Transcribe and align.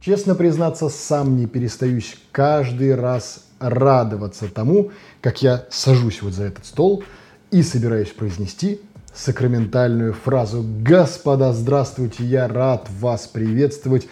Честно 0.00 0.34
признаться, 0.34 0.88
сам 0.88 1.36
не 1.36 1.46
перестаюсь 1.46 2.16
каждый 2.32 2.94
раз 2.94 3.44
радоваться 3.58 4.48
тому, 4.48 4.92
как 5.20 5.42
я 5.42 5.66
сажусь 5.68 6.22
вот 6.22 6.32
за 6.32 6.44
этот 6.44 6.64
стол 6.64 7.04
и 7.50 7.62
собираюсь 7.62 8.08
произнести 8.08 8.80
сакраментальную 9.12 10.14
фразу 10.14 10.64
«Господа, 10.80 11.52
здравствуйте, 11.52 12.24
я 12.24 12.48
рад 12.48 12.88
вас 12.98 13.26
приветствовать 13.26 14.08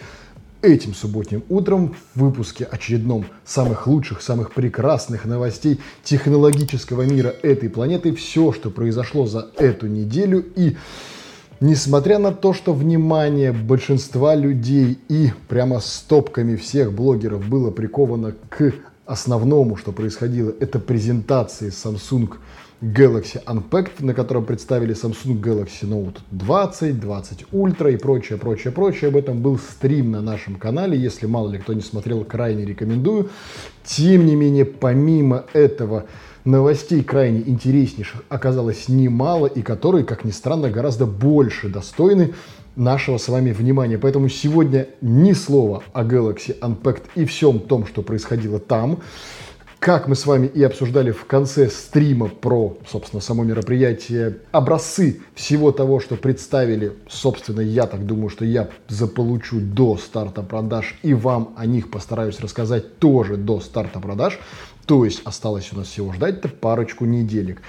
этим 0.61 0.93
субботним 0.93 1.43
утром 1.49 1.95
в 2.13 2.19
выпуске 2.19 2.65
очередном 2.65 3.25
самых 3.43 3.87
лучших, 3.87 4.21
самых 4.21 4.53
прекрасных 4.53 5.25
новостей 5.25 5.79
технологического 6.03 7.01
мира 7.01 7.33
этой 7.41 7.67
планеты. 7.67 8.13
Все, 8.13 8.51
что 8.51 8.69
произошло 8.69 9.25
за 9.25 9.47
эту 9.57 9.87
неделю 9.87 10.45
и 10.55 10.77
Несмотря 11.61 12.19
на 12.19 12.31
то, 12.31 12.53
что 12.53 12.73
внимание 12.73 13.51
большинства 13.51 14.33
людей 14.33 14.97
и 15.09 15.31
прямо 15.49 15.81
стопками 15.81 16.55
всех 16.55 16.93
блогеров 16.93 17.45
было 17.49 17.69
приковано 17.69 18.33
к 18.47 18.73
основному, 19.05 19.75
что 19.75 19.91
происходило, 19.91 20.53
это 20.61 20.79
презентации 20.79 21.69
Samsung 21.69 22.29
Galaxy 22.81 23.43
Unpacked, 23.43 24.05
на 24.05 24.13
котором 24.13 24.45
представили 24.45 24.95
Samsung 24.95 25.41
Galaxy 25.41 25.83
Note 25.83 26.19
20, 26.31 26.97
20 26.97 27.45
Ultra 27.51 27.93
и 27.93 27.97
прочее, 27.97 28.37
прочее, 28.37 28.71
прочее. 28.71 29.09
Об 29.09 29.17
этом 29.17 29.41
был 29.41 29.57
стрим 29.57 30.11
на 30.11 30.21
нашем 30.21 30.55
канале. 30.55 30.97
Если 30.97 31.25
мало 31.25 31.49
ли 31.49 31.57
кто 31.57 31.73
не 31.73 31.81
смотрел, 31.81 32.23
крайне 32.23 32.63
рекомендую. 32.63 33.31
Тем 33.83 34.25
не 34.25 34.35
менее, 34.35 34.63
помимо 34.63 35.43
этого, 35.51 36.05
новостей 36.51 37.03
крайне 37.03 37.41
интереснейших 37.41 38.23
оказалось 38.29 38.87
немало, 38.87 39.47
и 39.47 39.61
которые, 39.61 40.05
как 40.05 40.25
ни 40.25 40.31
странно, 40.31 40.69
гораздо 40.69 41.05
больше 41.05 41.69
достойны 41.69 42.33
нашего 42.75 43.17
с 43.17 43.27
вами 43.27 43.51
внимания. 43.51 43.97
Поэтому 43.97 44.29
сегодня 44.29 44.87
ни 45.01 45.33
слова 45.33 45.83
о 45.93 46.03
Galaxy 46.03 46.57
Unpacked 46.59 47.03
и 47.15 47.25
всем 47.25 47.59
том, 47.59 47.85
что 47.85 48.01
происходило 48.01 48.59
там. 48.59 48.99
Как 49.79 50.09
мы 50.09 50.15
с 50.15 50.25
вами 50.25 50.47
и 50.47 50.61
обсуждали 50.61 51.11
в 51.11 51.23
конце 51.23 51.69
стрима 51.69 52.27
про, 52.27 52.77
собственно, 52.85 53.21
само 53.21 53.45
мероприятие, 53.45 54.39
образцы 54.51 55.21
всего 55.35 55.71
того, 55.71 56.01
что 56.01 56.17
представили, 56.17 56.91
собственно, 57.07 57.61
я 57.61 57.87
так 57.87 58.05
думаю, 58.05 58.29
что 58.29 58.43
я 58.43 58.67
заполучу 58.89 59.61
до 59.61 59.95
старта 59.95 60.43
продаж 60.43 60.99
и 61.01 61.13
вам 61.13 61.53
о 61.55 61.65
них 61.65 61.89
постараюсь 61.89 62.41
рассказать 62.41 62.99
тоже 62.99 63.37
до 63.37 63.61
старта 63.61 64.01
продаж. 64.01 64.37
То 64.89 65.05
есть 65.05 65.21
осталось 65.23 65.71
у 65.71 65.77
нас 65.77 65.89
всего 65.89 66.11
ждать-то 66.13 66.47
парочку 66.47 67.05
неделек. 67.05 67.61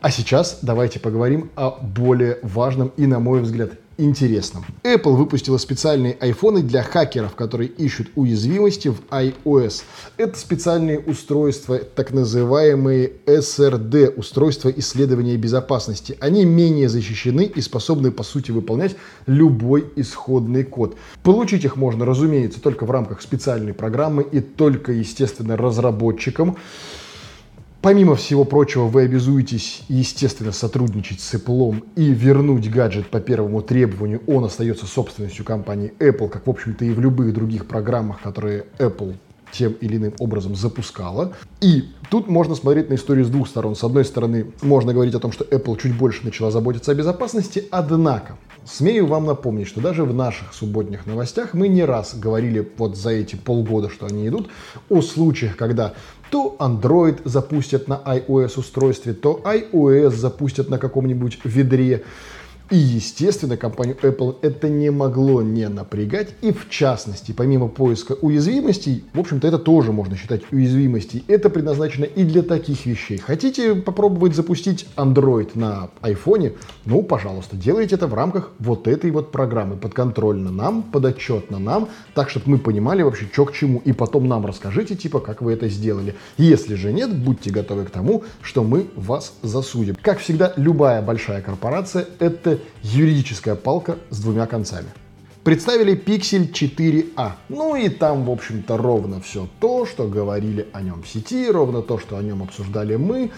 А 0.00 0.12
сейчас 0.12 0.60
давайте 0.62 1.00
поговорим 1.00 1.50
о 1.56 1.70
более 1.70 2.38
важном 2.44 2.92
и, 2.96 3.04
на 3.04 3.18
мой 3.18 3.40
взгляд, 3.40 3.72
интересном. 3.98 4.64
Apple 4.82 5.14
выпустила 5.14 5.58
специальные 5.58 6.16
айфоны 6.20 6.62
для 6.62 6.82
хакеров, 6.82 7.34
которые 7.34 7.68
ищут 7.68 8.08
уязвимости 8.14 8.88
в 8.88 9.00
iOS. 9.10 9.82
Это 10.16 10.38
специальные 10.38 11.00
устройства, 11.00 11.78
так 11.78 12.12
называемые 12.12 13.12
SRD, 13.26 14.14
устройства 14.14 14.70
исследования 14.70 15.36
безопасности. 15.36 16.16
Они 16.20 16.44
менее 16.44 16.88
защищены 16.88 17.44
и 17.44 17.60
способны, 17.60 18.10
по 18.10 18.22
сути, 18.22 18.50
выполнять 18.50 18.96
любой 19.26 19.90
исходный 19.96 20.64
код. 20.64 20.96
Получить 21.22 21.64
их 21.64 21.76
можно, 21.76 22.04
разумеется, 22.04 22.60
только 22.60 22.84
в 22.84 22.90
рамках 22.90 23.22
специальной 23.22 23.74
программы 23.74 24.22
и 24.22 24.40
только, 24.40 24.92
естественно, 24.92 25.56
разработчикам. 25.56 26.56
Помимо 27.82 28.14
всего 28.14 28.44
прочего, 28.44 28.84
вы 28.84 29.02
обязуетесь, 29.02 29.82
естественно, 29.88 30.52
сотрудничать 30.52 31.20
с 31.20 31.34
Apple 31.34 31.84
и 31.96 32.12
вернуть 32.12 32.70
гаджет 32.70 33.08
по 33.08 33.18
первому 33.18 33.60
требованию. 33.60 34.22
Он 34.28 34.44
остается 34.44 34.86
собственностью 34.86 35.44
компании 35.44 35.92
Apple, 35.98 36.28
как, 36.28 36.46
в 36.46 36.50
общем-то, 36.50 36.84
и 36.84 36.90
в 36.90 37.00
любых 37.00 37.34
других 37.34 37.66
программах, 37.66 38.22
которые 38.22 38.66
Apple 38.78 39.16
тем 39.52 39.72
или 39.72 39.96
иным 39.96 40.14
образом 40.18 40.56
запускала. 40.56 41.32
И 41.60 41.84
тут 42.10 42.28
можно 42.28 42.54
смотреть 42.54 42.90
на 42.90 42.94
историю 42.94 43.24
с 43.24 43.28
двух 43.28 43.48
сторон. 43.48 43.76
С 43.76 43.84
одной 43.84 44.04
стороны, 44.04 44.46
можно 44.62 44.92
говорить 44.92 45.14
о 45.14 45.20
том, 45.20 45.30
что 45.30 45.44
Apple 45.44 45.78
чуть 45.80 45.96
больше 45.96 46.24
начала 46.24 46.50
заботиться 46.50 46.90
о 46.90 46.94
безопасности, 46.94 47.64
однако 47.70 48.36
Смею 48.64 49.06
вам 49.06 49.26
напомнить, 49.26 49.66
что 49.66 49.80
даже 49.80 50.04
в 50.04 50.14
наших 50.14 50.54
субботних 50.54 51.04
новостях 51.06 51.52
мы 51.52 51.66
не 51.66 51.84
раз 51.84 52.14
говорили 52.14 52.70
вот 52.76 52.96
за 52.96 53.10
эти 53.10 53.34
полгода, 53.34 53.90
что 53.90 54.06
они 54.06 54.28
идут, 54.28 54.50
о 54.88 55.02
случаях, 55.02 55.56
когда 55.56 55.94
то 56.30 56.56
Android 56.60 57.20
запустят 57.24 57.88
на 57.88 58.00
iOS 58.06 58.60
устройстве, 58.60 59.14
то 59.14 59.40
iOS 59.44 60.10
запустят 60.10 60.68
на 60.70 60.78
каком-нибудь 60.78 61.40
ведре. 61.42 62.04
И, 62.72 62.76
естественно, 62.76 63.58
компанию 63.58 63.98
Apple 64.00 64.36
это 64.40 64.70
не 64.70 64.90
могло 64.90 65.42
не 65.42 65.68
напрягать. 65.68 66.30
И, 66.40 66.52
в 66.52 66.70
частности, 66.70 67.32
помимо 67.32 67.68
поиска 67.68 68.14
уязвимостей, 68.14 69.04
в 69.12 69.20
общем-то, 69.20 69.46
это 69.46 69.58
тоже 69.58 69.92
можно 69.92 70.16
считать 70.16 70.40
уязвимостей. 70.50 71.22
Это 71.28 71.50
предназначено 71.50 72.06
и 72.06 72.24
для 72.24 72.42
таких 72.42 72.86
вещей. 72.86 73.18
Хотите 73.18 73.74
попробовать 73.74 74.34
запустить 74.34 74.86
Android 74.96 75.50
на 75.54 75.90
iPhone? 76.00 76.56
Ну, 76.86 77.02
пожалуйста, 77.02 77.56
делайте 77.56 77.96
это 77.96 78.06
в 78.06 78.14
рамках 78.14 78.52
вот 78.58 78.88
этой 78.88 79.10
вот 79.10 79.32
программы. 79.32 79.76
Подконтрольно 79.76 80.50
нам, 80.50 80.82
подотчетно 80.82 81.58
нам, 81.58 81.90
так, 82.14 82.30
чтобы 82.30 82.52
мы 82.52 82.58
понимали 82.58 83.02
вообще, 83.02 83.26
что 83.30 83.44
к 83.44 83.52
чему. 83.52 83.82
И 83.84 83.92
потом 83.92 84.28
нам 84.28 84.46
расскажите, 84.46 84.96
типа, 84.96 85.20
как 85.20 85.42
вы 85.42 85.52
это 85.52 85.68
сделали. 85.68 86.14
Если 86.38 86.76
же 86.76 86.90
нет, 86.90 87.14
будьте 87.14 87.50
готовы 87.50 87.84
к 87.84 87.90
тому, 87.90 88.24
что 88.40 88.64
мы 88.64 88.86
вас 88.96 89.34
засудим. 89.42 89.94
Как 90.00 90.20
всегда, 90.20 90.54
любая 90.56 91.02
большая 91.02 91.42
корпорация— 91.42 92.06
это 92.18 92.61
юридическая 92.82 93.54
палка 93.54 93.98
с 94.10 94.20
двумя 94.20 94.46
концами. 94.46 94.88
Представили 95.44 95.96
Pixel 95.96 96.52
4a. 96.52 97.32
Ну 97.48 97.74
и 97.74 97.88
там, 97.88 98.24
в 98.24 98.30
общем-то, 98.30 98.76
ровно 98.76 99.20
все 99.20 99.48
то, 99.58 99.86
что 99.86 100.06
говорили 100.06 100.68
о 100.72 100.82
нем 100.82 101.02
в 101.02 101.08
сети, 101.08 101.50
ровно 101.50 101.82
то, 101.82 101.98
что 101.98 102.16
о 102.16 102.22
нем 102.22 102.44
обсуждали 102.44 102.94
мы. 102.94 103.32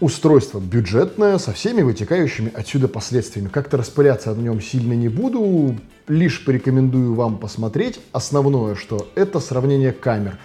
Устройство 0.00 0.60
бюджетное, 0.60 1.36
со 1.36 1.52
всеми 1.52 1.82
вытекающими 1.82 2.50
отсюда 2.54 2.88
последствиями. 2.88 3.48
Как-то 3.48 3.76
распыляться 3.76 4.34
на 4.34 4.40
нем 4.40 4.62
сильно 4.62 4.94
не 4.94 5.08
буду, 5.08 5.76
лишь 6.08 6.42
порекомендую 6.42 7.12
вам 7.14 7.36
посмотреть. 7.36 8.00
Основное, 8.12 8.74
что 8.74 9.06
это 9.14 9.40
сравнение 9.40 9.92
камер. 9.92 10.38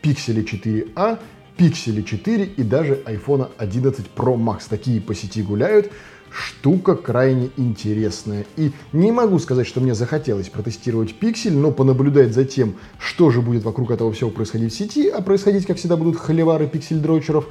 Pixel 0.00 0.44
4a, 0.44 1.18
Pixel 1.58 2.04
4 2.04 2.44
и 2.44 2.62
даже 2.62 3.02
iPhone 3.04 3.50
11 3.58 4.06
Pro 4.14 4.36
Max. 4.36 4.62
Такие 4.68 5.00
по 5.00 5.12
сети 5.12 5.42
гуляют 5.42 5.90
штука 6.32 6.94
крайне 6.94 7.50
интересная. 7.56 8.46
И 8.56 8.72
не 8.92 9.12
могу 9.12 9.38
сказать, 9.38 9.66
что 9.66 9.80
мне 9.80 9.94
захотелось 9.94 10.48
протестировать 10.48 11.14
пиксель, 11.14 11.56
но 11.56 11.70
понаблюдать 11.70 12.34
за 12.34 12.44
тем, 12.44 12.74
что 12.98 13.30
же 13.30 13.40
будет 13.40 13.64
вокруг 13.64 13.90
этого 13.90 14.12
всего 14.12 14.30
происходить 14.30 14.72
в 14.72 14.76
сети, 14.76 15.08
а 15.08 15.20
происходить, 15.20 15.66
как 15.66 15.76
всегда, 15.76 15.96
будут 15.96 16.16
холивары 16.16 16.66
пиксель-дрочеров, 16.66 17.46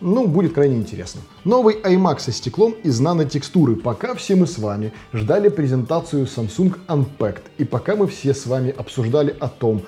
ну, 0.00 0.26
будет 0.26 0.54
крайне 0.54 0.76
интересно. 0.76 1.20
Новый 1.44 1.76
iMac 1.76 2.18
со 2.20 2.32
стеклом 2.32 2.74
из 2.82 2.98
нанотекстуры. 3.00 3.76
Пока 3.76 4.14
все 4.14 4.34
мы 4.34 4.46
с 4.46 4.58
вами 4.58 4.92
ждали 5.12 5.48
презентацию 5.48 6.26
Samsung 6.26 6.76
Unpacked, 6.88 7.42
и 7.58 7.64
пока 7.64 7.96
мы 7.96 8.06
все 8.06 8.34
с 8.34 8.46
вами 8.46 8.74
обсуждали 8.76 9.34
о 9.38 9.48
том, 9.48 9.82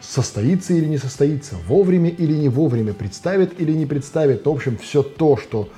состоится 0.00 0.74
или 0.74 0.86
не 0.86 0.98
состоится, 0.98 1.56
вовремя 1.66 2.10
или 2.10 2.34
не 2.34 2.48
вовремя, 2.48 2.92
представит 2.92 3.60
или 3.60 3.72
не 3.72 3.86
представит, 3.86 4.46
в 4.46 4.48
общем, 4.48 4.78
все 4.78 5.02
то, 5.02 5.36
что 5.36 5.68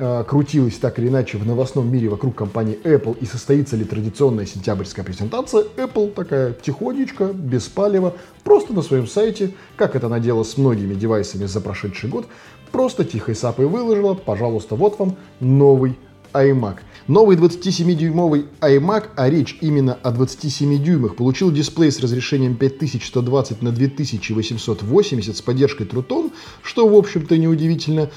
Э, 0.00 0.22
крутилась 0.22 0.76
так 0.78 1.00
или 1.00 1.08
иначе 1.08 1.38
в 1.38 1.44
новостном 1.44 1.90
мире 1.90 2.08
вокруг 2.08 2.36
компании 2.36 2.78
Apple 2.84 3.18
и 3.18 3.26
состоится 3.26 3.74
ли 3.74 3.84
традиционная 3.84 4.46
сентябрьская 4.46 5.04
презентация, 5.04 5.64
Apple 5.76 6.12
такая 6.12 6.52
тихонечко, 6.52 7.32
без 7.32 7.64
палева, 7.64 8.14
просто 8.44 8.72
на 8.72 8.82
своем 8.82 9.08
сайте, 9.08 9.54
как 9.74 9.96
это 9.96 10.06
она 10.06 10.20
делала 10.20 10.44
с 10.44 10.56
многими 10.56 10.94
девайсами 10.94 11.46
за 11.46 11.60
прошедший 11.60 12.08
год, 12.08 12.28
просто 12.70 13.04
тихой 13.04 13.34
сапой 13.34 13.66
выложила, 13.66 14.14
пожалуйста, 14.14 14.76
вот 14.76 15.00
вам 15.00 15.16
новый 15.40 15.98
iMac. 16.32 16.76
Новый 17.08 17.38
27-дюймовый 17.38 18.48
iMac, 18.60 19.08
а 19.16 19.30
речь 19.30 19.56
именно 19.62 19.94
о 19.94 20.10
27 20.10 20.84
дюймах, 20.84 21.16
получил 21.16 21.50
дисплей 21.50 21.90
с 21.90 22.00
разрешением 22.00 22.54
5120 22.54 23.62
на 23.62 23.72
2880 23.72 25.34
с 25.34 25.40
поддержкой 25.40 25.86
True 25.86 26.06
Tone, 26.06 26.32
что, 26.62 26.86
в 26.86 26.94
общем-то, 26.94 27.38
неудивительно. 27.38 28.10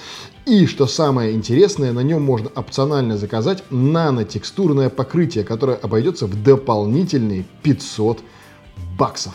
И, 0.45 0.65
что 0.65 0.87
самое 0.87 1.31
интересное, 1.31 1.93
на 1.93 2.01
нем 2.01 2.21
можно 2.21 2.49
опционально 2.53 3.17
заказать 3.17 3.63
нанотекстурное 3.69 4.89
покрытие, 4.89 5.45
которое 5.45 5.77
обойдется 5.77 6.27
в 6.27 6.43
дополнительные 6.43 7.45
500 7.63 8.19
баксов. 8.99 9.33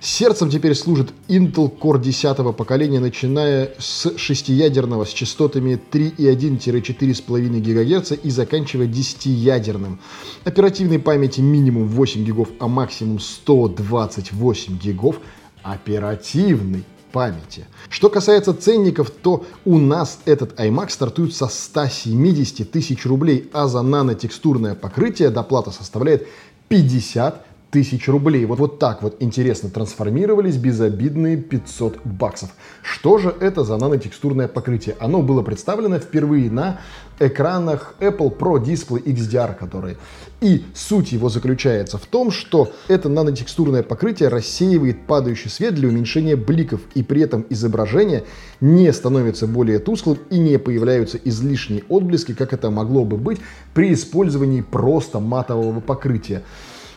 Сердцем 0.00 0.50
теперь 0.50 0.74
служит 0.74 1.12
Intel 1.28 1.72
Core 1.78 2.00
10 2.00 2.54
поколения, 2.54 3.00
начиная 3.00 3.72
с 3.78 4.16
шестиядерного 4.16 5.04
с 5.04 5.08
частотами 5.10 5.80
3,1-4,5 5.90 7.60
ГГц 7.60 8.12
и 8.22 8.30
заканчивая 8.30 8.86
10-ядерным. 8.86 9.98
Оперативной 10.44 10.98
памяти 10.98 11.40
минимум 11.40 11.88
8 11.88 12.24
гигов, 12.24 12.48
а 12.60 12.68
максимум 12.68 13.18
128 13.18 14.78
гигов 14.78 15.20
оперативной 15.62 16.84
памяти. 17.10 17.66
Что 17.88 18.10
касается 18.10 18.52
ценников, 18.52 19.10
то 19.10 19.46
у 19.64 19.78
нас 19.78 20.18
этот 20.26 20.60
iMac 20.60 20.90
стартует 20.90 21.34
со 21.34 21.46
170 21.46 22.70
тысяч 22.70 23.06
рублей, 23.06 23.48
а 23.54 23.66
за 23.66 23.80
нанотекстурное 23.80 24.74
покрытие 24.74 25.30
доплата 25.30 25.70
составляет 25.70 26.28
50 26.68 27.46
тысяч 27.76 28.08
рублей. 28.08 28.46
Вот, 28.46 28.58
вот 28.58 28.78
так 28.78 29.02
вот 29.02 29.16
интересно 29.20 29.68
трансформировались 29.68 30.56
безобидные 30.56 31.36
500 31.36 31.98
баксов. 32.06 32.48
Что 32.80 33.18
же 33.18 33.34
это 33.38 33.64
за 33.64 33.76
нанотекстурное 33.76 34.48
покрытие? 34.48 34.96
Оно 34.98 35.20
было 35.20 35.42
представлено 35.42 35.98
впервые 35.98 36.50
на 36.50 36.80
экранах 37.18 37.94
Apple 38.00 38.34
Pro 38.34 38.64
Display 38.64 39.02
XDR, 39.04 39.54
который. 39.54 39.98
И 40.40 40.64
суть 40.74 41.12
его 41.12 41.28
заключается 41.28 41.98
в 41.98 42.06
том, 42.06 42.30
что 42.30 42.72
это 42.88 43.10
нанотекстурное 43.10 43.82
покрытие 43.82 44.30
рассеивает 44.30 45.06
падающий 45.06 45.50
свет 45.50 45.74
для 45.74 45.88
уменьшения 45.88 46.36
бликов, 46.36 46.80
и 46.94 47.02
при 47.02 47.20
этом 47.20 47.44
изображение 47.50 48.24
не 48.62 48.90
становится 48.90 49.46
более 49.46 49.80
тусклым 49.80 50.16
и 50.30 50.38
не 50.38 50.58
появляются 50.58 51.18
излишние 51.22 51.84
отблески, 51.90 52.32
как 52.32 52.54
это 52.54 52.70
могло 52.70 53.04
бы 53.04 53.18
быть 53.18 53.38
при 53.74 53.92
использовании 53.92 54.62
просто 54.62 55.20
матового 55.20 55.80
покрытия. 55.80 56.42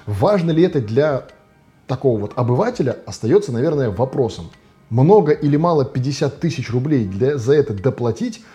Важно 0.09 0.49
ли 0.49 0.63
это 0.63 0.81
для 0.81 1.27
такого 1.85 2.19
вот 2.19 2.33
обывателя, 2.35 2.97
остается, 3.05 3.51
наверное, 3.51 3.91
вопросом. 3.91 4.49
Много 4.89 5.33
или 5.33 5.55
мало 5.55 5.85
50 5.85 6.39
тысяч 6.39 6.71
рублей 6.71 7.05
для, 7.05 7.37
за 7.37 7.53
это 7.53 7.73
доплатить– 7.75 8.41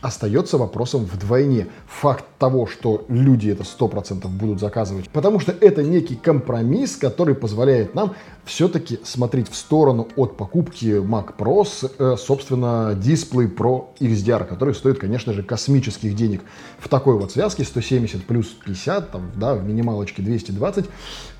остается 0.00 0.58
вопросом 0.58 1.04
вдвойне. 1.04 1.68
Факт 1.88 2.24
того, 2.38 2.66
что 2.66 3.04
люди 3.08 3.50
это 3.50 3.64
100% 3.64 4.28
будут 4.28 4.60
заказывать, 4.60 5.08
потому 5.10 5.40
что 5.40 5.52
это 5.52 5.82
некий 5.82 6.16
компромисс, 6.16 6.96
который 6.96 7.34
позволяет 7.34 7.94
нам 7.94 8.14
все-таки 8.44 9.00
смотреть 9.02 9.50
в 9.50 9.56
сторону 9.56 10.08
от 10.16 10.36
покупки 10.36 11.00
Mac 11.02 11.36
Pro 11.36 11.64
с, 11.64 11.90
э, 11.98 12.16
собственно, 12.18 12.92
Display 12.94 13.52
Pro 13.52 13.86
XDR, 13.98 14.44
который 14.44 14.74
стоит, 14.74 14.98
конечно 14.98 15.32
же, 15.32 15.42
космических 15.42 16.14
денег. 16.14 16.42
В 16.78 16.88
такой 16.88 17.18
вот 17.18 17.32
связке 17.32 17.64
170 17.64 18.24
плюс 18.24 18.46
50, 18.46 19.10
там, 19.10 19.30
да, 19.36 19.54
в 19.54 19.64
минималочке 19.64 20.22
220, 20.22 20.86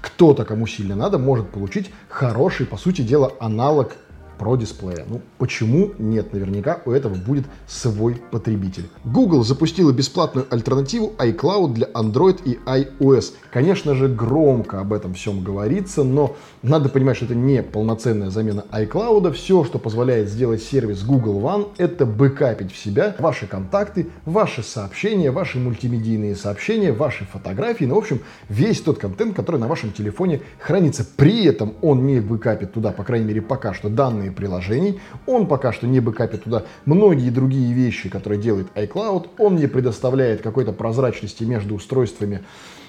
кто-то, 0.00 0.44
кому 0.44 0.66
сильно 0.66 0.96
надо, 0.96 1.18
может 1.18 1.50
получить 1.50 1.90
хороший, 2.08 2.66
по 2.66 2.76
сути 2.76 3.02
дела, 3.02 3.32
аналог 3.38 3.92
Pro 4.38 4.58
дисплея. 4.58 5.04
Ну, 5.08 5.20
почему 5.38 5.92
нет? 5.98 6.32
Наверняка 6.32 6.80
у 6.84 6.90
этого 6.90 7.14
будет 7.14 7.44
свой 7.66 8.20
потребитель. 8.30 8.88
Google 9.04 9.44
запустила 9.44 9.92
бесплатную 9.92 10.46
альтернативу 10.50 11.12
iCloud 11.18 11.72
для 11.72 11.86
Android 11.88 12.40
и 12.44 12.58
iOS. 12.66 13.32
Конечно 13.50 13.94
же, 13.94 14.08
громко 14.08 14.80
об 14.80 14.92
этом 14.92 15.14
всем 15.14 15.42
говорится, 15.42 16.04
но 16.04 16.36
надо 16.62 16.88
понимать, 16.88 17.16
что 17.16 17.26
это 17.26 17.34
не 17.34 17.62
полноценная 17.62 18.30
замена 18.30 18.64
iCloud. 18.70 19.32
Все, 19.32 19.64
что 19.64 19.78
позволяет 19.78 20.28
сделать 20.28 20.62
сервис 20.62 21.02
Google 21.02 21.40
One, 21.40 21.68
это 21.78 22.06
бэкапить 22.06 22.72
в 22.72 22.76
себя 22.76 23.14
ваши 23.18 23.46
контакты, 23.46 24.08
ваши 24.24 24.62
сообщения, 24.62 25.30
ваши 25.30 25.58
мультимедийные 25.58 26.36
сообщения, 26.36 26.92
ваши 26.92 27.24
фотографии, 27.24 27.84
ну, 27.84 27.94
в 27.94 27.98
общем, 27.98 28.20
весь 28.48 28.80
тот 28.80 28.98
контент, 28.98 29.34
который 29.34 29.60
на 29.60 29.68
вашем 29.68 29.92
телефоне 29.92 30.42
хранится. 30.58 31.06
При 31.16 31.44
этом 31.44 31.74
он 31.82 32.06
не 32.06 32.20
бэкапит 32.20 32.72
туда, 32.72 32.92
по 32.92 33.04
крайней 33.04 33.26
мере, 33.26 33.42
пока 33.42 33.74
что 33.74 33.88
данные 33.88 34.25
данные 34.26 34.32
приложений. 34.32 35.00
Он 35.26 35.46
пока 35.46 35.72
что 35.72 35.86
не 35.86 36.00
бэкапит 36.00 36.44
туда 36.44 36.64
многие 36.84 37.30
другие 37.30 37.72
вещи, 37.72 38.08
которые 38.08 38.40
делает 38.40 38.68
iCloud. 38.74 39.30
Он 39.38 39.56
не 39.56 39.66
предоставляет 39.66 40.42
какой-то 40.42 40.72
прозрачности 40.72 41.44
между 41.44 41.74
устройствами, 41.74 42.42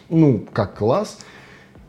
ну, 0.10 0.46
как 0.54 0.78
класс. 0.78 1.20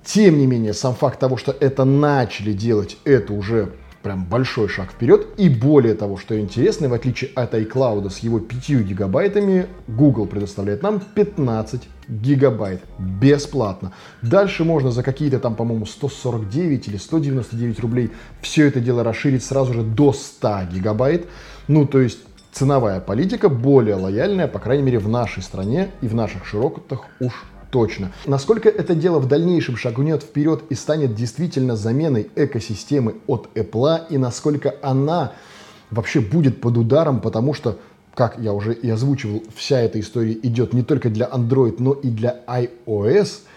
Тем 0.05 0.39
не 0.39 0.47
менее, 0.47 0.73
сам 0.73 0.95
факт 0.95 1.19
того, 1.19 1.37
что 1.37 1.55
это 1.61 1.85
начали 1.85 2.53
делать, 2.53 2.97
это 3.05 3.33
уже 3.33 3.73
прям 4.03 4.25
большой 4.25 4.69
шаг 4.69 4.93
вперед. 4.93 5.27
И 5.37 5.49
более 5.49 5.95
того, 5.95 6.17
что 6.17 6.39
интересно, 6.39 6.89
в 6.89 6.95
отличие 6.95 7.31
от 7.35 7.55
iCloud 7.55 8.11
с 8.11 8.19
его 8.19 8.41
5 8.41 8.69
гигабайтами, 8.83 9.67
Google 9.87 10.27
предоставляет 10.27 10.83
нам 10.83 11.01
15 11.01 11.83
гигабайт 12.09 12.83
бесплатно. 12.99 13.93
Дальше 14.23 14.65
можно 14.65 14.91
за 14.91 15.03
какие-то 15.03 15.39
там, 15.39 15.55
по-моему, 15.55 15.87
149 15.87 16.89
или 16.89 16.97
199 16.97 17.81
рублей 17.81 18.11
все 18.41 18.67
это 18.67 18.81
дело 18.81 19.05
расширить 19.05 19.45
сразу 19.45 19.75
же 19.75 19.83
до 19.83 20.13
100 20.13 20.61
гигабайт. 20.73 21.27
Ну, 21.67 21.87
то 21.87 22.01
есть 22.01 22.21
ценовая 22.53 23.01
политика 23.01 23.49
более 23.49 23.97
лояльная, 23.97 24.49
по 24.49 24.59
крайней 24.59 24.85
мере, 24.85 24.99
в 24.99 25.09
нашей 25.09 25.43
стране 25.43 25.91
и 26.01 26.09
в 26.09 26.15
наших 26.15 26.47
широтах 26.47 27.05
уж 27.21 27.45
точно. 27.71 28.13
Насколько 28.27 28.69
это 28.69 28.95
дело 28.95 29.19
в 29.19 29.29
дальнейшем 29.29 29.77
шагнет 29.77 30.23
вперед 30.23 30.63
и 30.71 30.75
станет 30.75 31.15
действительно 31.15 31.77
заменой 31.77 32.31
экосистемы 32.35 33.17
от 33.27 33.49
Apple, 33.55 34.07
и 34.11 34.19
насколько 34.19 34.75
она 34.83 35.33
вообще 35.91 36.21
будет 36.21 36.61
под 36.61 36.77
ударом, 36.77 37.21
потому 37.21 37.55
что 37.55 37.79
как 38.15 38.39
я 38.39 38.53
уже 38.53 38.75
и 38.75 38.91
озвучивал, 38.91 39.45
вся 39.55 39.81
эта 39.81 40.01
история 40.01 40.33
идет 40.33 40.73
не 40.73 40.83
только 40.83 41.09
для 41.09 41.27
Android, 41.27 41.77
но 41.79 41.93
и 41.93 42.09
для 42.09 42.41
iOS– 42.47 43.43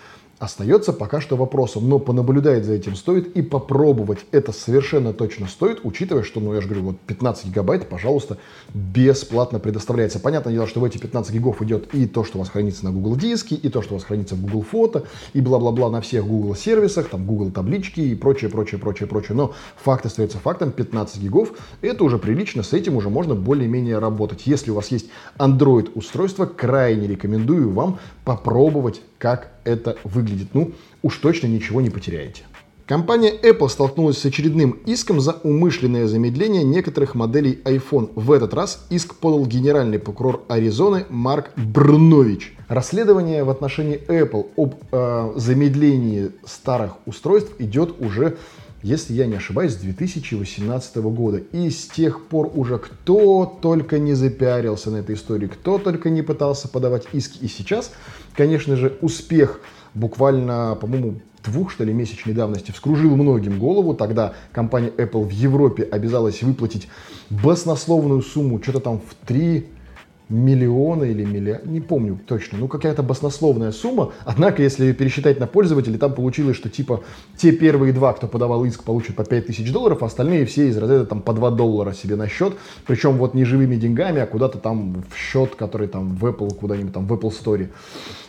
остается 0.42 0.92
пока 0.92 1.22
что 1.22 1.38
вопросом, 1.38 1.88
но 1.88 2.00
понаблюдать 2.00 2.66
за 2.66 2.74
этим 2.74 2.96
стоит 2.96 3.38
и 3.38 3.44
попробовать 3.44 4.26
это 4.32 4.52
совершенно 4.52 5.14
точно 5.14 5.48
стоит, 5.48 5.82
учитывая, 5.84 6.24
что, 6.24 6.40
ну, 6.40 6.56
я 6.56 6.62
же 6.62 6.68
говорю, 6.68 6.84
вот 6.84 7.00
15 7.02 7.46
гигабайт, 7.46 7.88
пожалуйста, 7.88 8.40
бесплатно 8.74 9.60
предоставляется. 9.60 10.20
Понятное 10.20 10.52
дело, 10.52 10.66
что 10.66 10.80
в 10.80 10.84
эти 10.84 10.98
15 10.98 11.32
гигов 11.32 11.62
идет 11.62 11.94
и 11.94 12.08
то, 12.08 12.24
что 12.24 12.40
у 12.40 12.42
вас 12.42 12.50
хранится 12.50 12.84
на 12.86 12.92
Google 12.92 13.18
диске, 13.18 13.54
и 13.54 13.70
то, 13.70 13.84
что 13.84 13.94
у 13.94 13.98
вас 13.98 14.04
хранится 14.04 14.34
в 14.34 14.42
Google 14.42 14.64
фото, 14.64 15.04
и 15.34 15.42
бла-бла-бла 15.42 15.92
на 15.92 16.02
всех 16.02 16.26
Google 16.26 16.56
сервисах, 16.56 17.10
там 17.10 17.28
Google 17.28 17.52
таблички 17.52 18.00
и 18.00 18.16
прочее, 18.16 18.50
прочее, 18.50 18.80
прочее, 18.80 19.08
прочее. 19.08 19.38
Но 19.38 19.54
факт 19.76 20.08
остается 20.08 20.40
фактом, 20.40 20.72
15 20.72 21.22
гигов, 21.22 21.54
это 21.82 22.04
уже 22.04 22.18
прилично, 22.18 22.64
с 22.64 22.74
этим 22.74 22.96
уже 22.96 23.12
можно 23.12 23.36
более-менее 23.36 24.00
работать. 24.00 24.48
Если 24.48 24.72
у 24.72 24.74
вас 24.74 24.88
есть 24.88 25.06
Android 25.38 25.92
устройство, 25.94 26.48
крайне 26.48 27.08
рекомендую 27.08 27.70
вам 27.70 28.00
попробовать 28.26 29.02
как 29.22 29.52
это 29.66 29.98
выглядит. 30.04 30.48
Ну, 30.54 30.72
уж 31.04 31.18
точно 31.18 31.46
ничего 31.46 31.80
не 31.80 31.92
потеряете. 31.92 32.42
Компания 32.88 33.32
Apple 33.32 33.70
столкнулась 33.70 34.18
с 34.18 34.26
очередным 34.26 34.72
иском 34.86 35.22
за 35.22 35.34
умышленное 35.44 36.08
замедление 36.08 36.64
некоторых 36.64 37.14
моделей 37.14 37.60
iPhone. 37.64 38.10
В 38.16 38.32
этот 38.32 38.54
раз 38.56 38.86
иск 38.90 39.16
подал 39.16 39.46
генеральный 39.46 40.00
прокурор 40.00 40.44
Аризоны 40.50 41.06
Марк 41.10 41.52
Брнович. 41.56 42.54
Расследование 42.68 43.44
в 43.44 43.52
отношении 43.52 44.02
Apple 44.08 44.48
об 44.58 44.76
э, 44.92 45.34
замедлении 45.36 46.32
старых 46.44 46.94
устройств 47.06 47.54
идет 47.60 48.02
уже 48.02 48.38
если 48.84 49.14
я 49.14 49.26
не 49.26 49.36
ошибаюсь, 49.36 49.74
с 49.74 49.78
2018 49.78 50.96
года. 50.98 51.38
И 51.38 51.70
с 51.70 51.88
тех 51.88 52.26
пор 52.26 52.52
уже 52.54 52.78
кто 52.78 53.46
только 53.62 54.00
не 54.00 54.14
запиарился 54.14 54.92
на 54.92 54.98
этой 54.98 55.16
истории, 55.16 55.48
кто 55.48 55.78
только 55.78 56.10
не 56.10 56.22
пытался 56.22 56.68
подавать 56.68 57.06
иски. 57.14 57.44
И 57.44 57.48
сейчас, 57.48 57.92
конечно 58.36 58.76
же, 58.76 58.98
успех 59.02 59.62
буквально, 59.94 60.78
по-моему, 60.80 61.22
двух, 61.44 61.72
что 61.72 61.84
ли, 61.84 61.94
месячной 61.94 62.34
давности 62.34 62.72
вскружил 62.72 63.16
многим 63.16 63.60
голову. 63.60 63.94
Тогда 63.94 64.34
компания 64.52 64.92
Apple 64.98 65.26
в 65.26 65.32
Европе 65.32 65.84
обязалась 65.84 66.42
выплатить 66.42 66.88
баснословную 67.30 68.22
сумму, 68.22 68.62
что-то 68.62 68.80
там 68.80 69.00
в 69.00 69.28
3 69.28 69.66
миллиона 70.32 71.04
или 71.04 71.24
миллиард, 71.24 71.66
не 71.66 71.82
помню 71.82 72.20
точно, 72.26 72.58
ну 72.58 72.68
какая-то 72.68 73.04
баснословная 73.04 73.72
сумма. 73.72 74.14
Однако, 74.26 74.64
если 74.64 74.92
пересчитать 74.94 75.40
на 75.40 75.48
пользователей, 75.48 75.98
там 75.98 76.14
получилось, 76.14 76.56
что 76.56 76.70
типа 76.70 77.04
те 77.38 77.52
первые 77.52 77.94
два, 77.94 78.14
кто 78.14 78.28
подавал 78.28 78.64
иск, 78.66 78.84
получат 78.84 79.16
по 79.16 79.26
5000 79.26 79.72
долларов, 79.72 80.02
а 80.02 80.06
остальные 80.06 80.46
все 80.46 80.70
из 80.70 80.78
разряда 80.78 81.06
там 81.06 81.22
по 81.22 81.34
2 81.34 81.52
доллара 81.52 81.94
себе 81.94 82.16
на 82.16 82.28
счет. 82.28 82.54
Причем 82.88 83.18
вот 83.18 83.34
не 83.34 83.46
живыми 83.46 83.76
деньгами, 83.76 84.22
а 84.22 84.26
куда-то 84.26 84.58
там 84.58 85.04
в 85.10 85.18
счет, 85.18 85.56
который 85.56 85.88
там 85.88 86.16
в 86.16 86.26
Apple, 86.26 86.56
куда-нибудь 86.56 86.94
там 86.94 87.06
в 87.06 87.14
Apple 87.14 87.32
Store 87.32 87.70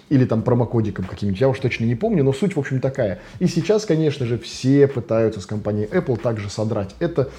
или 0.09 0.27
там 0.27 0.43
промокодиком 0.43 1.07
каким-нибудь, 1.07 1.41
я 1.41 1.49
уж 1.49 1.59
точно 1.59 1.87
не 1.87 1.95
помню, 1.95 2.23
но 2.23 2.35
суть, 2.35 2.55
в 2.55 2.59
общем, 2.59 2.81
такая. 2.81 3.21
И 3.39 3.47
сейчас, 3.47 3.87
конечно 3.87 4.27
же, 4.27 4.37
все 4.39 4.87
пытаются 4.87 5.41
с 5.41 5.47
компанией 5.47 5.87
Apple 5.87 6.21
также 6.21 6.51
содрать. 6.51 6.95
Это 6.99 7.31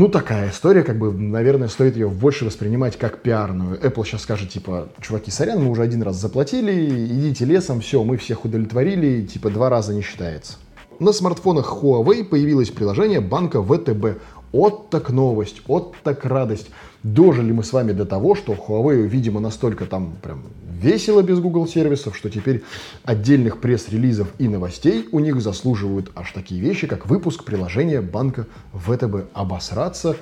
ну, 0.00 0.08
такая 0.08 0.48
история, 0.48 0.82
как 0.82 0.98
бы, 0.98 1.12
наверное, 1.12 1.68
стоит 1.68 1.94
ее 1.94 2.08
больше 2.08 2.46
воспринимать 2.46 2.96
как 2.96 3.18
пиарную. 3.18 3.78
Apple 3.78 4.06
сейчас 4.06 4.22
скажет, 4.22 4.48
типа, 4.48 4.88
чуваки, 5.02 5.30
сорян, 5.30 5.62
мы 5.62 5.70
уже 5.70 5.82
один 5.82 6.02
раз 6.02 6.16
заплатили, 6.16 7.04
идите 7.04 7.44
лесом, 7.44 7.82
все, 7.82 8.02
мы 8.02 8.16
всех 8.16 8.46
удовлетворили, 8.46 9.26
типа, 9.26 9.50
два 9.50 9.68
раза 9.68 9.92
не 9.92 10.00
считается. 10.00 10.54
На 11.00 11.12
смартфонах 11.12 11.70
Huawei 11.82 12.24
появилось 12.24 12.70
приложение 12.70 13.20
банка 13.20 13.62
ВТБ. 13.62 14.22
Вот 14.52 14.88
так 14.88 15.10
новость, 15.10 15.60
вот 15.66 15.94
так 16.02 16.24
радость. 16.24 16.70
Дожили 17.02 17.52
мы 17.52 17.62
с 17.62 17.74
вами 17.74 17.92
до 17.92 18.06
того, 18.06 18.34
что 18.34 18.54
Huawei, 18.54 19.06
видимо, 19.06 19.38
настолько 19.38 19.84
там 19.84 20.14
прям 20.22 20.44
весело 20.80 21.22
без 21.22 21.38
Google 21.38 21.66
сервисов, 21.66 22.16
что 22.16 22.30
теперь 22.30 22.62
отдельных 23.04 23.60
пресс-релизов 23.60 24.28
и 24.38 24.48
новостей 24.48 25.08
у 25.12 25.20
них 25.20 25.40
заслуживают 25.40 26.10
аж 26.14 26.32
такие 26.32 26.60
вещи, 26.60 26.86
как 26.86 27.06
выпуск 27.06 27.44
приложения 27.44 28.00
банка 28.00 28.46
ВТБ. 28.72 29.30
Обосраться 29.34 30.16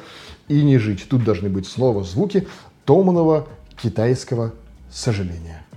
и 0.49 0.63
не 0.63 0.79
жить. 0.79 1.07
Тут 1.09 1.25
должны 1.25 1.49
быть 1.49 1.67
слова, 1.67 2.03
звуки 2.03 2.47
томного 2.85 3.47
китайского 3.77 4.53
сожаления. 4.91 5.68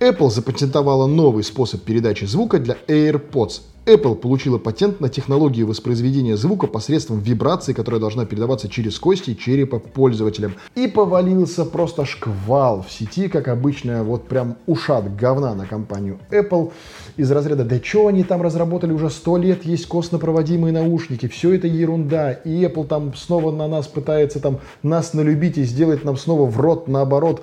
Apple 0.00 0.30
запатентовала 0.30 1.08
новый 1.08 1.42
способ 1.42 1.82
передачи 1.82 2.24
звука 2.24 2.60
для 2.60 2.76
AirPods. 2.86 3.62
Apple 3.84 4.16
получила 4.16 4.58
патент 4.58 5.00
на 5.00 5.08
технологию 5.08 5.66
воспроизведения 5.66 6.36
звука 6.36 6.66
посредством 6.66 7.20
вибрации, 7.20 7.72
которая 7.72 8.00
должна 8.00 8.26
передаваться 8.26 8.68
через 8.68 8.98
кости 8.98 9.34
черепа 9.34 9.78
пользователям. 9.78 10.54
И 10.76 10.88
повалился 10.88 11.64
просто 11.64 12.04
шквал 12.04 12.84
в 12.86 12.92
сети, 12.92 13.28
как 13.28 13.48
обычно, 13.48 14.04
вот 14.04 14.28
прям 14.28 14.56
ушат 14.66 15.16
говна 15.16 15.54
на 15.54 15.64
компанию 15.64 16.18
Apple 16.30 16.70
из 17.16 17.30
разряда 17.32 17.64
«Да 17.64 17.80
что 17.82 18.08
они 18.08 18.24
там 18.24 18.42
разработали 18.42 18.92
уже 18.92 19.08
сто 19.08 19.38
лет, 19.38 19.64
есть 19.64 19.86
костно-проводимые 19.86 20.70
наушники, 20.70 21.26
все 21.26 21.54
это 21.54 21.66
ерунда, 21.66 22.32
и 22.32 22.62
Apple 22.62 22.86
там 22.86 23.14
снова 23.16 23.50
на 23.50 23.66
нас 23.66 23.88
пытается 23.88 24.38
там 24.38 24.60
нас 24.82 25.14
налюбить 25.14 25.56
и 25.56 25.64
сделать 25.64 26.04
нам 26.04 26.18
снова 26.18 26.48
в 26.48 26.60
рот 26.60 26.88
наоборот, 26.88 27.42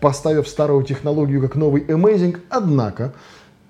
поставив 0.00 0.48
старую 0.48 0.82
технологию 0.84 1.40
как 1.40 1.54
новый 1.54 1.82
Amazing». 1.82 2.40
Однако, 2.48 3.12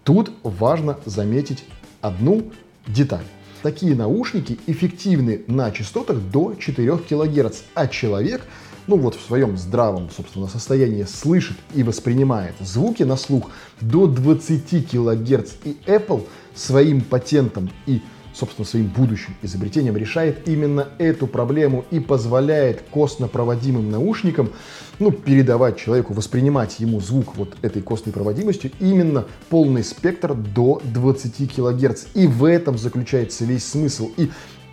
тут 0.04 0.30
важно 0.42 0.98
заметить 1.04 1.64
одну 2.00 2.50
деталь. 2.86 3.24
Такие 3.62 3.94
наушники 3.94 4.58
эффективны 4.66 5.42
на 5.46 5.70
частотах 5.70 6.18
до 6.18 6.54
4 6.54 6.96
кГц, 6.96 7.60
а 7.74 7.88
человек, 7.88 8.42
ну 8.86 8.96
вот 8.96 9.14
в 9.14 9.20
своем 9.20 9.58
здравом, 9.58 10.08
собственно, 10.10 10.48
состоянии 10.48 11.04
слышит 11.04 11.58
и 11.74 11.82
воспринимает 11.82 12.54
звуки 12.60 13.02
на 13.02 13.16
слух 13.16 13.50
до 13.82 14.06
20 14.06 14.90
кГц. 14.90 15.52
И 15.64 15.76
Apple 15.86 16.26
своим 16.54 17.02
патентом 17.02 17.70
и 17.86 18.00
собственно, 18.32 18.66
своим 18.66 18.86
будущим 18.86 19.34
изобретением 19.42 19.96
решает 19.96 20.48
именно 20.48 20.88
эту 20.98 21.26
проблему 21.26 21.84
и 21.90 22.00
позволяет 22.00 22.82
костно-проводимым 22.90 23.90
наушникам 23.90 24.50
ну, 24.98 25.10
передавать 25.10 25.78
человеку, 25.78 26.12
воспринимать 26.12 26.78
ему 26.78 27.00
звук 27.00 27.36
вот 27.36 27.56
этой 27.62 27.82
костной 27.82 28.12
проводимостью 28.12 28.70
именно 28.80 29.24
полный 29.48 29.82
спектр 29.82 30.34
до 30.34 30.80
20 30.84 31.54
кГц. 31.54 32.04
И 32.14 32.26
в 32.26 32.44
этом 32.44 32.78
заключается 32.78 33.44
весь 33.44 33.66
смысл. 33.66 34.10
И 34.16 34.30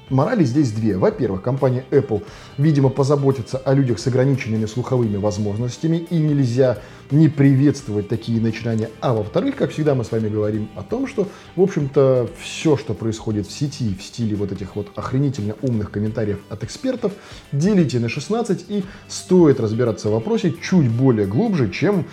Морали 0.09 0.45
здесь 0.45 0.71
две. 0.71 0.97
Во-первых, 0.97 1.41
компания 1.41 1.83
Apple, 1.91 2.23
видимо, 2.57 2.89
позаботится 2.89 3.57
о 3.57 3.73
людях 3.73 3.99
с 3.99 4.07
ограниченными 4.07 4.65
слуховыми 4.65 5.17
возможностями, 5.17 5.97
и 5.97 6.17
нельзя 6.17 6.77
не 7.11 7.27
приветствовать 7.27 8.07
такие 8.07 8.39
начинания. 8.39 8.89
А 9.01 9.13
во-вторых, 9.13 9.57
как 9.57 9.71
всегда 9.71 9.95
мы 9.95 10.05
с 10.05 10.11
вами 10.11 10.29
говорим 10.29 10.69
о 10.75 10.83
том, 10.83 11.07
что, 11.07 11.27
в 11.57 11.61
общем-то, 11.61 12.29
все, 12.41 12.77
что 12.77 12.93
происходит 12.93 13.47
в 13.47 13.51
сети 13.51 13.95
в 13.99 14.01
стиле 14.01 14.35
вот 14.37 14.53
этих 14.53 14.77
вот 14.77 14.87
охренительно 14.95 15.55
умных 15.61 15.91
комментариев 15.91 16.39
от 16.49 16.63
экспертов, 16.63 17.11
делите 17.51 17.99
на 17.99 18.07
16 18.07 18.65
и 18.69 18.85
стоит 19.09 19.59
разбираться 19.59 20.07
в 20.09 20.13
вопросе 20.13 20.53
чуть 20.61 20.89
более 20.89 21.27
глубже, 21.27 21.69
чем 21.69 22.05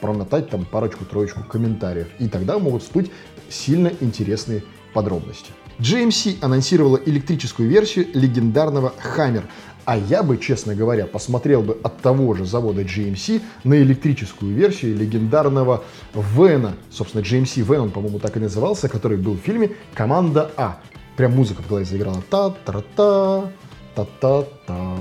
промотать 0.00 0.50
там 0.50 0.64
парочку-троечку 0.64 1.44
комментариев. 1.44 2.08
И 2.18 2.28
тогда 2.28 2.58
могут 2.58 2.82
всплыть 2.82 3.12
сильно 3.48 3.92
интересные 4.00 4.64
подробности. 4.92 5.52
GMC 5.78 6.38
анонсировала 6.40 7.00
электрическую 7.06 7.68
версию 7.68 8.08
легендарного 8.12 8.92
Hammer, 9.16 9.44
а 9.84 9.96
я 9.96 10.22
бы, 10.22 10.36
честно 10.36 10.74
говоря, 10.74 11.06
посмотрел 11.06 11.62
бы 11.62 11.78
от 11.82 12.02
того 12.02 12.34
же 12.34 12.44
завода 12.44 12.82
GMC 12.82 13.40
на 13.64 13.74
электрическую 13.80 14.54
версию 14.54 14.96
легендарного 14.96 15.84
Вена. 16.14 16.74
Собственно, 16.90 17.22
GMC 17.22 17.62
Вен, 17.62 17.80
он, 17.80 17.90
по-моему, 17.90 18.18
так 18.18 18.36
и 18.36 18.40
назывался, 18.40 18.88
который 18.88 19.16
был 19.16 19.34
в 19.34 19.40
фильме 19.40 19.70
«Команда 19.94 20.50
А». 20.56 20.78
Прям 21.16 21.32
музыка 21.32 21.62
в 21.62 21.68
голове 21.68 21.86
заиграла. 21.86 22.22
Та-та-та, 22.28 23.50
та-та-та. 23.94 24.96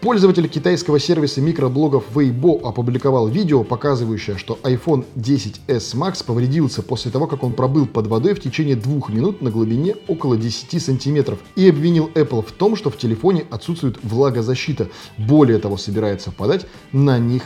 Пользователь 0.00 0.46
китайского 0.46 1.00
сервиса 1.00 1.40
микроблогов 1.40 2.04
Weibo 2.14 2.62
опубликовал 2.62 3.26
видео, 3.26 3.64
показывающее, 3.64 4.38
что 4.38 4.56
iPhone 4.62 5.04
10s 5.16 5.96
Max 5.96 6.24
повредился 6.24 6.82
после 6.82 7.10
того, 7.10 7.26
как 7.26 7.42
он 7.42 7.52
пробыл 7.52 7.84
под 7.84 8.06
водой 8.06 8.34
в 8.34 8.40
течение 8.40 8.76
двух 8.76 9.08
минут 9.08 9.42
на 9.42 9.50
глубине 9.50 9.96
около 10.06 10.36
10 10.36 10.80
сантиметров 10.80 11.40
и 11.56 11.68
обвинил 11.68 12.12
Apple 12.14 12.46
в 12.46 12.52
том, 12.52 12.76
что 12.76 12.90
в 12.90 12.96
телефоне 12.96 13.44
отсутствует 13.50 13.98
влагозащита. 14.04 14.88
Более 15.16 15.58
того, 15.58 15.76
собирается 15.76 16.30
подать 16.30 16.66
на 16.92 17.18
них 17.18 17.42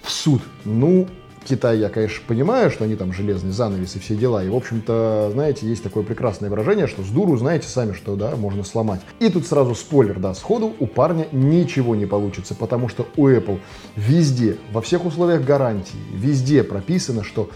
в 0.00 0.12
суд. 0.12 0.42
Ну, 0.64 1.08
Китай, 1.44 1.78
я, 1.78 1.88
конечно, 1.88 2.22
понимаю, 2.26 2.70
что 2.70 2.84
они 2.84 2.96
там 2.96 3.12
железный 3.12 3.52
занавес 3.52 3.96
и 3.96 3.98
все 3.98 4.14
дела. 4.14 4.44
И, 4.44 4.48
в 4.48 4.54
общем-то, 4.54 5.30
знаете, 5.32 5.66
есть 5.66 5.82
такое 5.82 6.04
прекрасное 6.04 6.50
выражение, 6.50 6.86
что 6.86 7.02
с 7.02 7.08
дуру 7.08 7.36
знаете 7.36 7.66
сами, 7.66 7.92
что, 7.92 8.14
да, 8.14 8.36
можно 8.36 8.62
сломать. 8.62 9.00
И 9.20 9.28
тут 9.30 9.46
сразу 9.46 9.74
спойлер, 9.74 10.18
да, 10.18 10.34
сходу 10.34 10.74
у 10.78 10.86
парня 10.86 11.26
ничего 11.32 11.96
не 11.96 12.06
получится, 12.06 12.54
потому 12.54 12.88
что 12.88 13.06
у 13.16 13.28
Apple 13.28 13.58
везде, 13.96 14.58
во 14.72 14.82
всех 14.82 15.04
условиях 15.06 15.42
гарантии, 15.44 15.98
везде 16.12 16.62
прописано, 16.62 17.24
что 17.24 17.48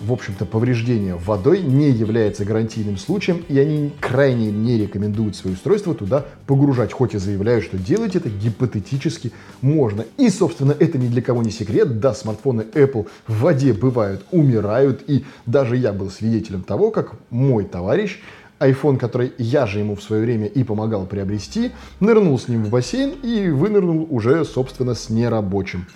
в 0.00 0.12
общем-то, 0.12 0.46
повреждение 0.46 1.14
водой 1.14 1.60
не 1.60 1.90
является 1.90 2.44
гарантийным 2.44 2.96
случаем, 2.96 3.44
и 3.48 3.58
они 3.58 3.92
крайне 4.00 4.50
не 4.50 4.78
рекомендуют 4.78 5.36
свои 5.36 5.52
устройства 5.52 5.94
туда 5.94 6.26
погружать, 6.46 6.92
хоть 6.92 7.14
и 7.14 7.18
заявляют, 7.18 7.64
что 7.64 7.76
делать 7.78 8.16
это 8.16 8.30
гипотетически 8.30 9.32
можно. 9.60 10.04
И, 10.16 10.30
собственно, 10.30 10.74
это 10.78 10.98
ни 10.98 11.08
для 11.08 11.22
кого 11.22 11.42
не 11.42 11.50
секрет, 11.50 12.00
да, 12.00 12.14
смартфоны 12.14 12.62
Apple 12.72 13.08
в 13.26 13.40
воде 13.40 13.72
бывают, 13.72 14.24
умирают, 14.30 15.02
и 15.06 15.24
даже 15.46 15.76
я 15.76 15.92
был 15.92 16.10
свидетелем 16.10 16.62
того, 16.62 16.90
как 16.90 17.12
мой 17.30 17.64
товарищ 17.64 18.20
iPhone, 18.58 18.98
который 18.98 19.32
я 19.38 19.66
же 19.66 19.78
ему 19.78 19.96
в 19.96 20.02
свое 20.02 20.22
время 20.22 20.46
и 20.46 20.64
помогал 20.64 21.06
приобрести, 21.06 21.72
нырнул 21.98 22.38
с 22.38 22.48
ним 22.48 22.64
в 22.64 22.70
бассейн 22.70 23.14
и 23.22 23.48
вынырнул 23.48 24.06
уже, 24.10 24.44
собственно, 24.44 24.94
с 24.94 25.08
нерабочим. 25.08 25.86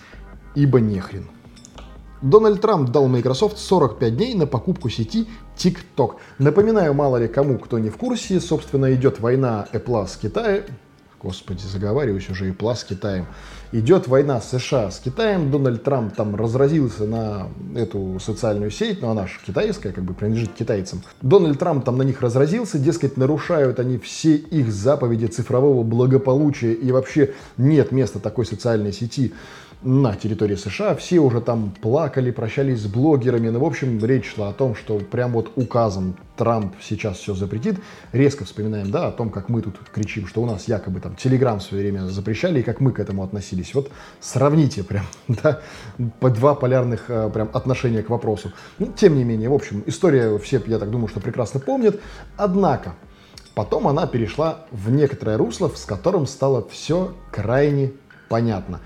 Ибо 0.54 0.80
нехрен. 0.80 1.26
Дональд 2.23 2.61
Трамп 2.61 2.90
дал 2.90 3.06
Microsoft 3.09 3.59
45 3.59 4.16
дней 4.16 4.35
на 4.35 4.47
покупку 4.47 4.88
сети 4.88 5.28
TikTok. 5.56 6.16
Напоминаю, 6.38 6.94
мало 6.94 7.18
ли 7.18 7.28
кому, 7.28 7.59
кто 7.59 7.78
не 7.78 7.90
в 7.90 7.97
курсе, 7.97 8.40
собственно, 8.40 8.92
идет 8.94 9.21
война 9.21 9.66
Apple 9.73 10.06
с 10.06 10.16
Китаем. 10.16 10.64
Господи, 11.25 11.62
заговариваюсь 11.64 12.28
уже 12.28 12.50
Apple 12.50 12.75
с 12.76 12.85
Китаем. 12.85 13.26
Идет 13.73 14.09
война 14.09 14.42
США 14.42 14.90
с 14.90 14.99
Китаем. 14.99 15.50
Дональд 15.50 15.83
Трамп 15.83 16.14
там 16.14 16.37
разразился 16.37 17.06
на 17.06 17.49
эту 17.75 18.18
социальную 18.21 18.71
сеть, 18.71 19.00
но 19.00 19.11
она 19.11 19.26
же 19.26 19.40
китайская, 19.47 19.92
как 19.92 20.04
бы 20.04 20.12
принадлежит 20.12 20.52
китайцам. 20.52 21.02
Дональд 21.23 21.59
Трамп 21.59 21.83
там 21.83 21.97
на 21.97 22.02
них 22.02 22.21
разразился, 22.21 22.78
дескать, 22.78 23.16
нарушают 23.16 23.80
они 23.80 23.97
все 23.97 24.37
их 24.37 24.71
заповеди 24.71 25.26
цифрового 25.26 25.83
благополучия 25.83 26.75
и 26.75 26.92
вообще 26.92 27.33
нет 27.56 27.90
места 27.90 28.21
такой 28.21 28.44
социальной 28.44 28.92
сети 28.92 29.33
на 29.85 30.17
территории 30.17 30.55
США. 30.57 30.95
Все 30.95 31.19
уже 31.19 31.41
там 31.41 31.73
плакали, 31.81 32.31
прощались 32.31 32.81
с 32.81 32.87
блогерами. 32.87 33.50
Ну, 33.50 33.61
в 33.61 33.64
общем, 33.64 34.03
речь 34.05 34.35
шла 34.35 34.49
о 34.49 34.53
том, 34.53 34.75
что 34.75 34.99
прям 34.99 35.33
вот 35.33 35.53
указом 35.57 36.17
Трамп 36.37 36.75
сейчас 36.81 37.19
все 37.19 37.35
запретит. 37.35 37.79
Резко 38.12 38.45
вспоминаем, 38.45 38.91
да, 38.91 39.09
о 39.09 39.12
том, 39.12 39.31
как 39.31 39.49
мы 39.49 39.61
тут 39.61 39.79
кричим, 39.93 40.26
что 40.26 40.43
у 40.43 40.47
нас 40.47 40.69
якобы 40.69 41.00
там 41.00 41.14
Телеграм 41.17 41.61
в 41.61 41.62
свое 41.62 41.83
время 41.83 42.07
запрещали, 42.07 42.61
и 42.61 42.62
как 42.62 42.81
мы 42.81 42.93
к 42.93 42.99
этому 42.99 43.23
относились. 43.23 43.75
Вот 43.75 43.91
сравните 44.21 44.83
прям, 44.83 45.05
да, 45.29 45.61
по 46.19 46.31
два 46.31 46.55
полярных 46.55 47.05
э, 47.09 47.31
прям 47.33 47.50
отношения 47.53 48.03
к 48.03 48.09
вопросу. 48.09 48.53
Ну, 48.79 48.87
тем 48.97 49.17
не 49.17 49.25
менее, 49.25 49.50
в 49.50 49.55
общем, 49.55 49.83
история 49.87 50.38
все, 50.38 50.62
я 50.67 50.79
так 50.79 50.91
думаю, 50.91 51.09
что 51.09 51.21
прекрасно 51.21 51.61
помнят. 51.61 52.00
Однако, 52.38 52.95
потом 53.55 53.87
она 53.87 54.07
перешла 54.07 54.61
в 54.73 54.91
некоторое 54.91 55.37
русло, 55.37 55.71
с 55.75 55.85
которым 55.85 56.26
стало 56.26 56.67
все 56.69 57.14
крайне 57.31 57.93
понятно. 58.29 58.81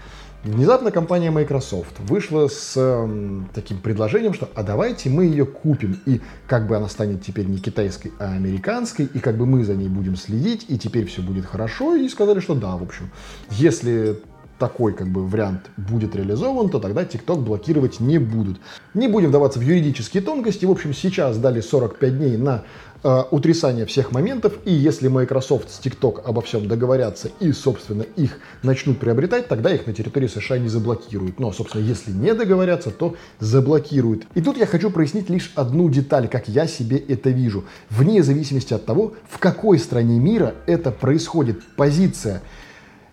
Внезапно 0.45 0.93
компания 0.93 1.33
Microsoft 1.33 1.99
вышла 1.99 2.47
с 2.47 2.75
э, 2.77 3.41
таким 3.55 3.79
предложением, 3.79 4.35
что 4.35 4.49
а 4.55 4.63
давайте 4.63 5.11
мы 5.11 5.25
ее 5.25 5.45
купим, 5.45 6.01
и 6.07 6.21
как 6.47 6.69
бы 6.69 6.77
она 6.77 6.89
станет 6.89 7.23
теперь 7.23 7.47
не 7.47 7.59
китайской, 7.59 8.13
а 8.21 8.35
американской, 8.35 9.07
и 9.07 9.19
как 9.19 9.37
бы 9.37 9.47
мы 9.47 9.65
за 9.65 9.75
ней 9.75 9.89
будем 9.89 10.15
следить, 10.15 10.65
и 10.69 10.79
теперь 10.79 11.07
все 11.07 11.23
будет 11.23 11.45
хорошо, 11.45 11.97
и 11.97 12.09
сказали, 12.09 12.39
что 12.39 12.55
да, 12.55 12.77
в 12.77 12.85
общем, 12.85 13.11
если 13.51 14.21
такой 14.59 14.93
как 14.93 15.09
бы 15.09 15.27
вариант 15.27 15.71
будет 15.77 16.15
реализован, 16.15 16.69
то 16.69 16.79
тогда 16.79 17.03
TikTok 17.03 17.41
блокировать 17.41 18.01
не 18.01 18.19
будут. 18.19 18.61
Не 18.95 19.09
будем 19.09 19.29
вдаваться 19.29 19.59
в 19.59 19.63
юридические 19.63 20.23
тонкости. 20.23 20.65
В 20.65 20.71
общем, 20.71 20.93
сейчас 20.93 21.39
дали 21.39 21.61
45 21.61 22.19
дней 22.19 22.37
на 22.37 22.65
э, 23.03 23.23
утрясание 23.31 23.87
всех 23.87 24.13
моментов. 24.13 24.55
И 24.65 24.73
если 24.73 25.09
Microsoft 25.09 25.71
с 25.71 25.81
TikTok 25.81 26.23
обо 26.25 26.43
всем 26.43 26.69
договорятся 26.69 27.31
и, 27.41 27.53
собственно, 27.53 28.03
их 28.03 28.39
начнут 28.63 28.99
приобретать, 28.99 29.49
тогда 29.49 29.73
их 29.73 29.87
на 29.87 29.93
территории 29.93 30.27
США 30.27 30.59
не 30.59 30.69
заблокируют. 30.69 31.39
Но, 31.39 31.53
собственно, 31.53 31.83
если 31.83 32.13
не 32.13 32.35
договорятся, 32.35 32.91
то 32.91 33.17
заблокируют. 33.41 34.25
И 34.35 34.41
тут 34.41 34.57
я 34.57 34.67
хочу 34.67 34.91
прояснить 34.91 35.31
лишь 35.31 35.53
одну 35.55 35.89
деталь, 35.89 36.29
как 36.29 36.49
я 36.49 36.67
себе 36.67 36.99
это 36.99 37.31
вижу. 37.31 37.65
Вне 37.91 38.23
зависимости 38.23 38.75
от 38.75 38.85
того, 38.85 39.15
в 39.29 39.39
какой 39.39 39.79
стране 39.79 40.19
мира 40.19 40.55
это 40.67 40.91
происходит, 40.91 41.63
позиция 41.77 42.43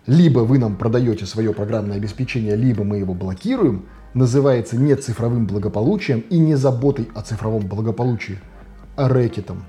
либо 0.06 0.40
вы 0.40 0.58
нам 0.58 0.76
продаете 0.76 1.26
свое 1.26 1.52
программное 1.52 1.96
обеспечение, 1.96 2.56
либо 2.56 2.84
мы 2.84 2.98
его 2.98 3.14
блокируем, 3.14 3.86
называется 4.14 4.76
не 4.76 4.94
цифровым 4.94 5.46
благополучием 5.46 6.20
и 6.20 6.38
не 6.38 6.54
заботой 6.54 7.08
о 7.14 7.22
цифровом 7.22 7.66
благополучии, 7.66 8.38
а 8.96 9.08
рэкетом. 9.08 9.64